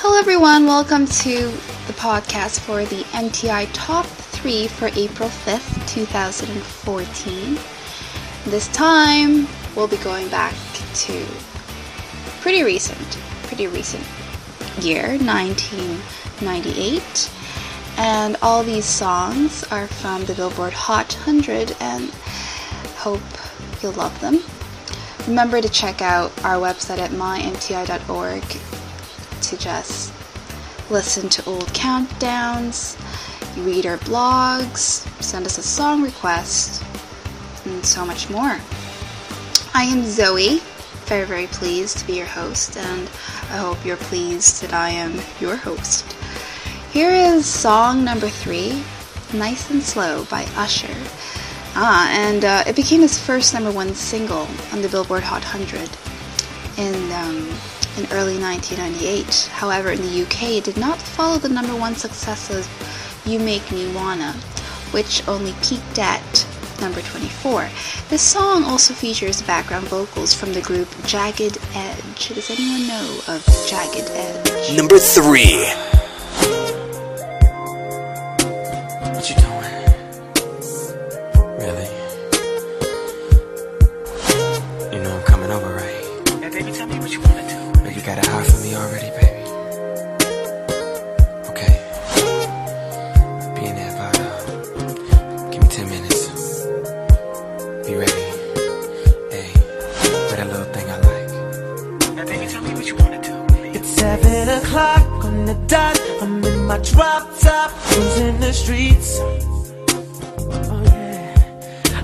[0.00, 0.64] Hello, everyone.
[0.64, 1.48] Welcome to
[1.88, 7.58] the podcast for the MTI Top 3 for April 5th, 2014.
[8.44, 10.54] This time, we'll be going back
[10.94, 11.26] to
[12.40, 14.06] pretty recent, pretty recent
[14.80, 17.30] year, 1998.
[17.96, 22.08] And all these songs are from the Billboard Hot 100 and
[22.94, 23.20] hope
[23.82, 24.44] you'll love them.
[25.26, 28.77] Remember to check out our website at mymti.org
[29.48, 30.12] to just
[30.90, 32.96] listen to old countdowns,
[33.64, 36.84] read our blogs, send us a song request,
[37.64, 38.58] and so much more.
[39.74, 40.60] I am Zoe,
[41.06, 43.08] very, very pleased to be your host, and
[43.50, 46.04] I hope you're pleased that I am your host.
[46.92, 48.82] Here is song number three,
[49.32, 50.94] Nice and Slow by Usher.
[51.74, 55.88] Ah, and uh, it became his first number one single on the Billboard Hot 100
[56.76, 57.48] in um,
[57.98, 59.50] in early 1998.
[59.52, 62.66] However, in the UK, it did not follow the number one success of
[63.26, 64.32] You Make Me Wanna,
[64.92, 66.46] which only peaked at
[66.80, 67.68] number 24.
[68.08, 72.28] This song also features background vocals from the group Jagged Edge.
[72.28, 74.76] Does anyone know of Jagged Edge?
[74.76, 75.66] Number three.
[79.10, 79.58] What you doing?
[81.58, 81.88] Really?
[84.94, 86.40] You know I'm coming over, right?
[86.40, 87.57] Now, baby, tell me what you wanna do.
[87.98, 89.42] Know you got a heart for me already, baby.
[91.50, 91.74] Okay.
[93.56, 96.28] Be in there about, uh, give me 10 minutes.
[97.88, 98.24] Be ready.
[99.32, 99.50] Hey,
[100.14, 102.14] with that little thing I like.
[102.14, 103.34] Now, baby, tell me what you wanna do.
[103.76, 106.00] It's seven o'clock on the dot.
[106.22, 109.18] I'm in my drop top, cruising the streets.
[109.18, 111.34] Oh yeah,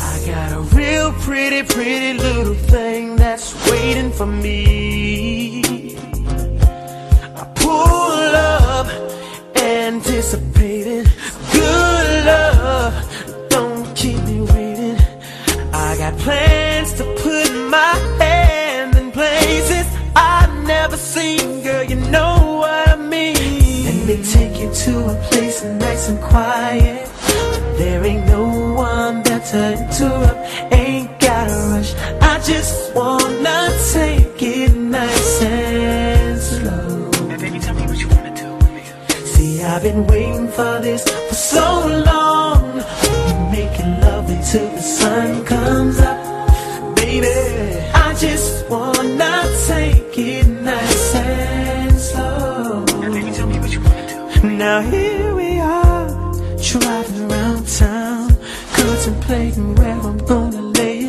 [0.00, 4.75] I got a real pretty, pretty little thing that's waiting for me.
[26.36, 27.08] Quiet.
[27.78, 30.40] There ain't no one there to interrupt.
[30.80, 31.90] Ain't gotta rush.
[32.32, 33.60] I just wanna
[33.94, 37.10] take it nice and slow.
[37.28, 38.82] Now, baby, tell me what you wanna do with me.
[39.32, 41.66] See, I've been waiting for this for so
[42.06, 42.15] long.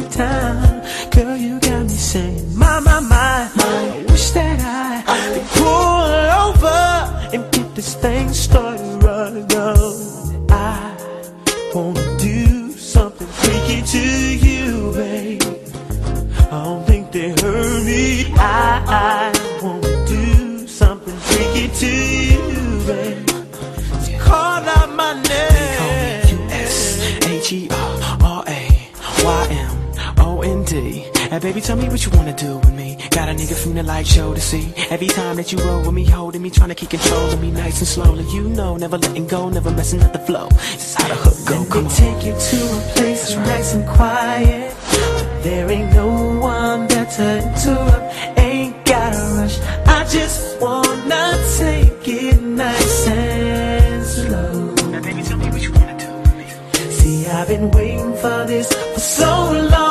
[0.10, 0.82] Down.
[1.12, 1.60] Girl, you
[30.78, 33.74] S-H-E-R-R-A-Y-M-O-N-D And baby, tell me what you wanna do with me Got a nigga from
[33.74, 36.70] the light show to see Every time that you roll with me, holding me Trying
[36.70, 40.02] to keep control of me nice and slowly You know, never letting go, never messing
[40.04, 42.34] up the flow This is how the hook go, Let come me on take you
[42.34, 44.76] to a place that's nice and quiet.
[45.44, 48.38] There ain't no one there to interrupt.
[48.38, 49.60] Ain't gotta rush.
[49.86, 54.76] I just wanna take it nice and slow.
[54.92, 56.90] Now, baby, tell me what you wanna do with me.
[56.92, 59.87] See, I've been waiting for this for so long.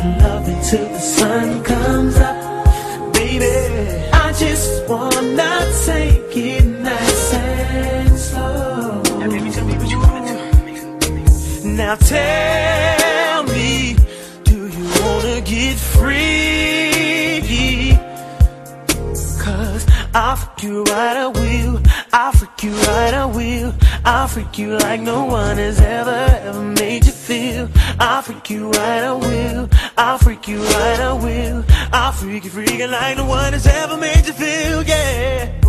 [0.00, 3.44] Making love until the sun comes up, baby.
[4.14, 9.02] I just wanna take it nice and slow.
[9.18, 10.50] Now, baby, tell me what you wanna
[11.02, 11.68] do.
[11.68, 13.94] Now tell me,
[14.44, 17.92] do you wanna get free?
[19.38, 21.82] Cause I'll freak you right, I will.
[22.10, 23.74] I'll freak you right, I will.
[24.04, 27.68] I'll freak you like no one has ever, ever made you feel.
[27.98, 29.68] I'll freak you right, I will.
[29.96, 31.64] I'll freak you right, I will.
[31.92, 35.60] I'll freak you freaking like no one has ever made you feel, yeah.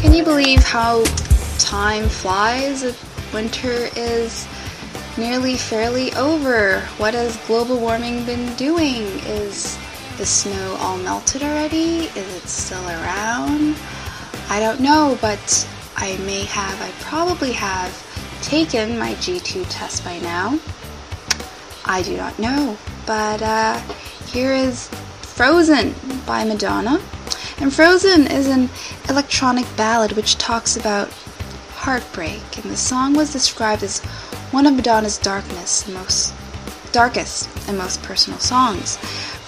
[0.00, 1.02] Can you believe how
[1.58, 2.84] time flies?
[3.32, 4.46] Winter is
[5.18, 6.80] nearly fairly over.
[6.98, 9.02] What has global warming been doing?
[9.26, 9.76] Is
[10.16, 12.06] the snow all melted already?
[12.06, 13.76] Is it still around?
[14.48, 17.92] I don't know, but I may have, I probably have
[18.42, 20.58] taken my G2 test by now.
[21.84, 22.76] I do not know.
[23.06, 23.78] but uh,
[24.26, 24.88] here is
[25.22, 25.94] Frozen
[26.26, 27.00] by Madonna.
[27.58, 28.70] And Frozen is an
[29.08, 31.08] electronic ballad which talks about
[31.74, 34.00] heartbreak, and the song was described as
[34.50, 36.32] one of Madonna's darkness most
[36.92, 38.96] darkest and most personal songs.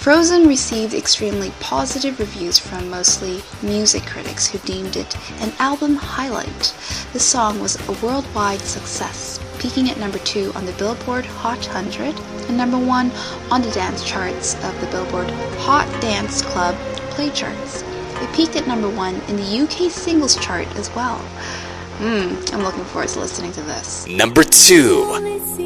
[0.07, 6.77] Frozen received extremely positive reviews from mostly music critics who deemed it an album highlight.
[7.13, 12.15] The song was a worldwide success, peaking at number 2 on the Billboard Hot 100
[12.47, 13.11] and number 1
[13.51, 15.29] on the dance charts of the Billboard
[15.67, 16.77] Hot Dance Club
[17.11, 17.83] play charts.
[18.23, 21.19] It peaked at number 1 in the UK singles chart as well.
[21.99, 24.07] Mmm, I'm looking forward to listening to this.
[24.07, 25.66] Number 2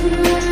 [0.00, 0.47] If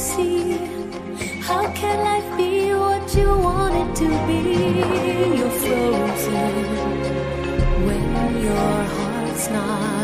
[0.00, 0.56] see.
[1.48, 4.40] How can life be what you want it to be?
[5.36, 6.66] You're frozen
[7.86, 9.99] when your heart's not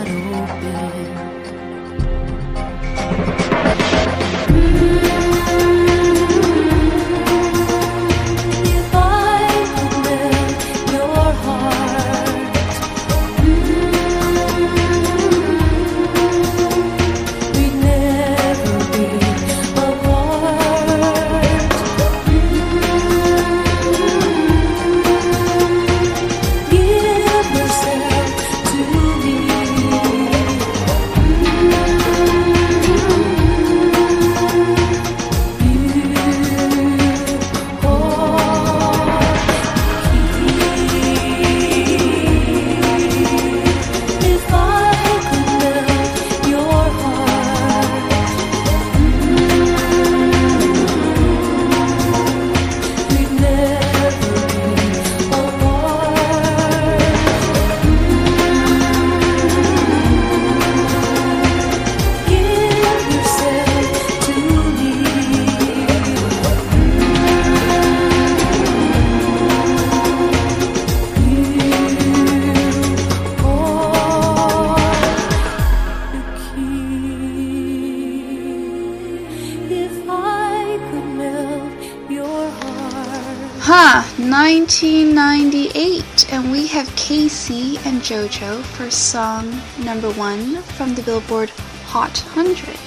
[83.98, 91.48] Huh, 1998, and we have K-Ci and JoJo for song number one from the Billboard
[91.86, 92.78] Hot 100.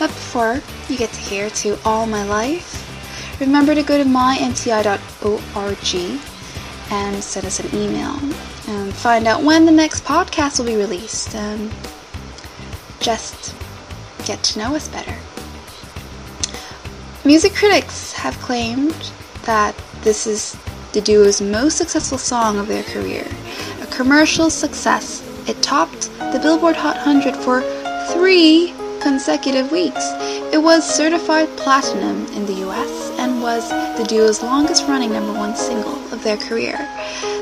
[0.00, 4.98] But before you get to hear to All My Life, remember to go to mymti.org
[6.90, 8.18] and send us an email
[8.66, 11.70] and find out when the next podcast will be released and
[12.98, 13.54] just
[14.24, 15.14] get to know us better.
[17.24, 19.12] Music critics have claimed
[19.44, 20.56] that this is
[20.92, 23.24] the duo's most successful song of their career.
[23.82, 27.60] A commercial success, it topped the Billboard Hot 100 for
[28.12, 30.04] three consecutive weeks.
[30.52, 35.54] It was certified platinum in the US and was the duo's longest running number one
[35.54, 36.76] single of their career.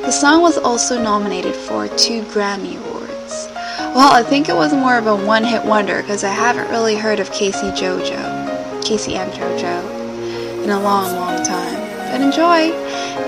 [0.02, 3.49] The song was also nominated for two Grammy Awards.
[3.95, 6.97] Well, I think it was more of a one hit wonder because I haven't really
[6.97, 11.80] heard of K-Ci JoJo, K-Ci and JoJo, in a long, long time
[12.11, 12.73] but enjoy.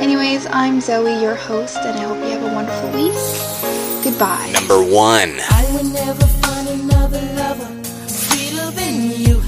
[0.02, 3.14] Anyways, I'm Zoe, your host, and I hope you have a wonderful week.
[4.04, 4.50] Goodbye.
[4.52, 5.38] Number one.
[5.48, 7.70] I will never find another lover
[8.08, 9.40] sweeter than you,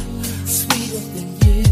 [0.47, 1.65] sweeter than you.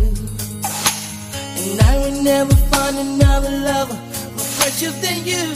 [1.63, 5.47] And I will never find another lover more precious than you,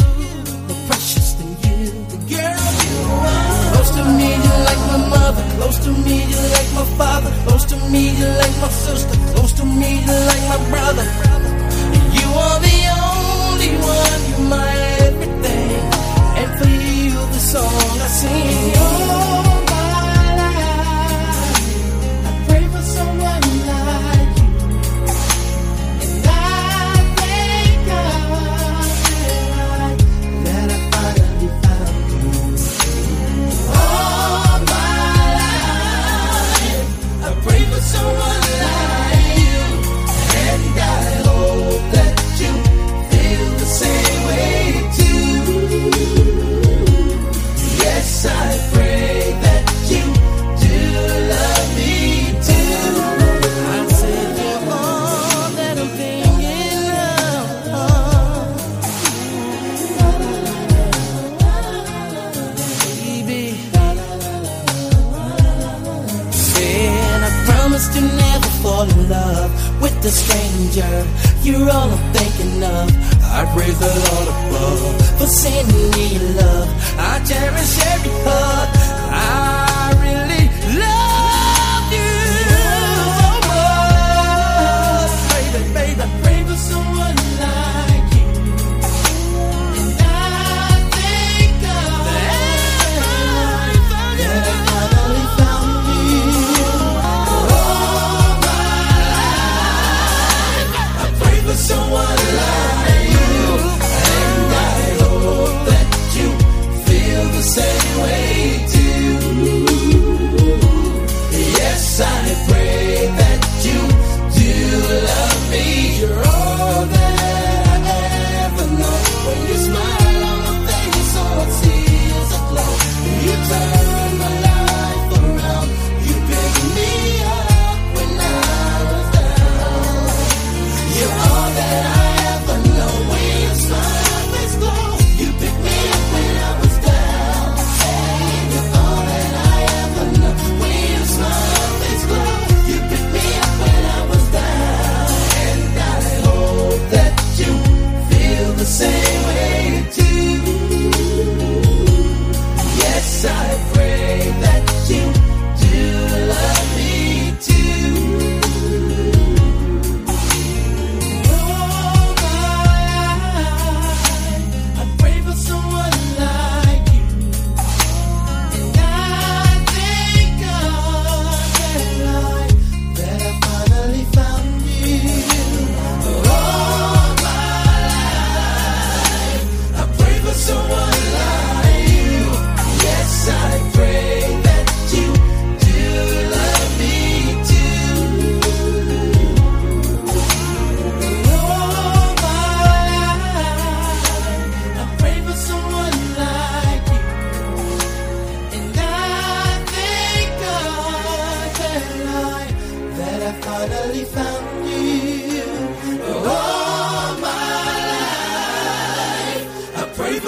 [68.86, 71.06] fall in love with a stranger.
[71.42, 72.90] You're all I'm thinking of.
[73.22, 76.68] I praise the Lord above for sending me love.
[76.98, 78.68] I cherish every hug.
[79.12, 80.25] I really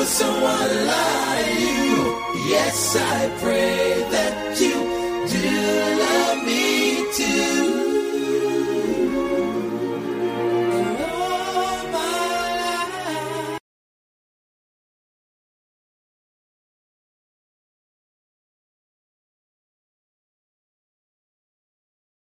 [0.09, 1.97] someone like you.
[2.49, 4.88] Yes, I pray that you